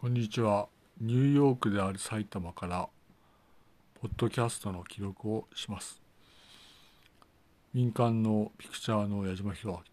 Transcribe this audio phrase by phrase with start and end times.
[0.00, 0.66] こんにちは。
[0.98, 2.88] ニューヨークである埼玉から、
[4.00, 6.00] ポッドキャストの記録をします。
[7.74, 9.90] 民間のピクチャーの矢島博明です。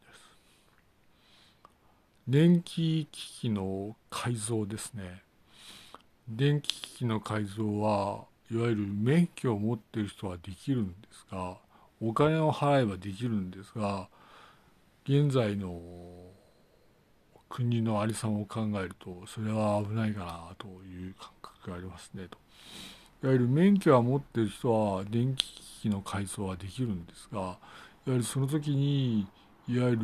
[2.25, 5.23] 電気機器の改造ですね。
[6.29, 11.57] 電気機器の改造は、いわゆる免許を持っている人はできるんですが、
[11.99, 14.07] お金を払えばできるんですが、
[15.03, 15.81] 現在の
[17.49, 22.37] 国のありさまを考えるとそれは危ないかなという感覚がありますねと。
[23.23, 27.57] いわゆる免許は持っている人は電気機器の改造はできるんですがいわ
[28.05, 29.27] ゆるその時に
[29.67, 30.01] いわゆる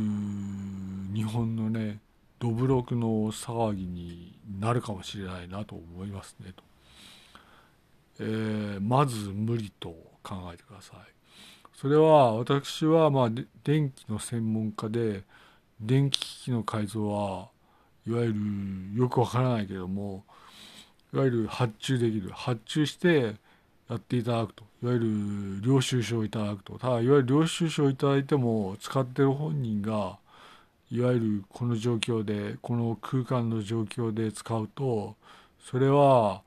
[1.13, 1.99] 日本のね
[2.39, 6.63] どぶろくの騒ぎになるかもしれないなと思いますねと、
[8.19, 10.97] えーまず無理と考えてください。
[11.73, 13.29] それは私はまあ
[13.63, 15.23] 電気の専門家で
[15.83, 17.49] 電気機器の改造は
[18.07, 20.23] いわゆるよくわからないけども
[21.13, 22.31] いわゆる発注できる。
[22.31, 23.35] 発注して
[23.89, 24.63] やっていただくと。
[24.81, 26.79] いわゆる領収書をいただくと。
[26.79, 30.17] ただいわゆる領収書をいただいても使ってる本人が
[30.91, 35.15] いわゆるこの状況でこの空間の状況で使うと
[35.59, 36.41] それは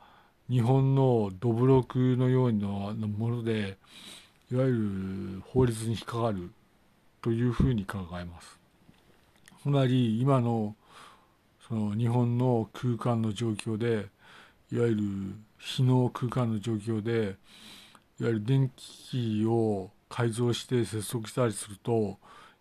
[0.49, 3.77] 日本のどぶろくのようなもので
[4.53, 4.73] いわゆ
[5.37, 6.51] る法律に引っかかる
[7.23, 8.66] というふうに考えます。
[9.67, 10.77] つまり今の
[11.67, 14.07] その日本の空間の状況で
[14.71, 15.03] いわゆる
[15.59, 17.35] 非の空間の状況で
[18.21, 22.17] いわゆる電気機器を改造して接続したりすると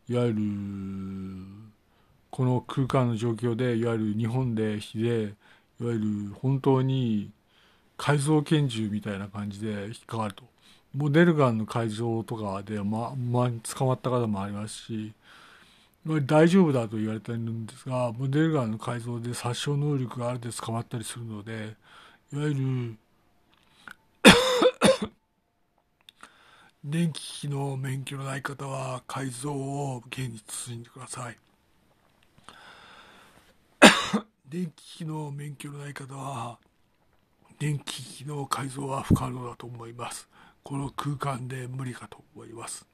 [0.09, 0.41] いわゆる
[2.31, 5.35] この空間の状況でいわゆる日本で火で
[5.79, 7.29] いわゆる本当に
[7.97, 10.43] 改造拳銃みたいな感じで引っかかると。
[10.95, 15.13] モデルガンの改造とかで、まま捕まった方もありますし
[16.05, 21.75] 大丈夫だと言われてるんですがモデルガンの改造で殺傷能力があるで捕まったりするので
[22.31, 22.97] いわゆる
[26.83, 31.37] 電気機器の免許のない方は改造を現に進んでください。
[34.47, 36.59] 電気機器の免許のない方は
[37.57, 40.29] 電気機器の改造は不可能だと思います。
[40.63, 42.85] この空間で無理かと思います。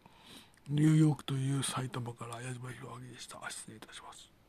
[0.69, 3.37] ニューヨークという埼玉から矢島弘明でした。
[3.49, 4.40] 失礼いたします。